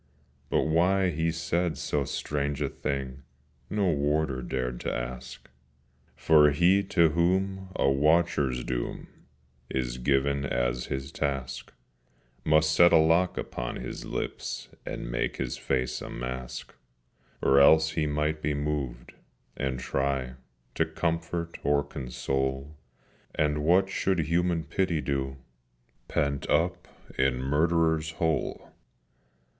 [0.49, 3.21] But why he said so strange a thing
[3.69, 5.47] No Warder dared to ask:
[6.15, 9.09] For he to whom a watcher's doom
[9.69, 11.71] Is given as his task,
[12.43, 16.73] Must set a lock upon his lips, And make his face a mask.
[17.39, 19.13] Or else he might be moved,
[19.55, 20.33] and try
[20.73, 22.75] To comfort or console:
[23.35, 25.37] And what should Human Pity do
[26.07, 26.87] Pent up
[27.19, 28.71] in Murderers' Hole?